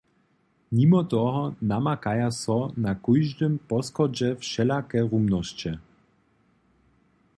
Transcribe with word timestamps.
Nimo 0.77 1.01
toho 1.11 1.43
namakaja 1.71 2.29
so 2.41 2.57
na 2.85 2.91
kóždym 3.09 3.53
poschodźe 3.69 4.29
wšelake 4.41 4.99
rumnosće. 5.13 5.71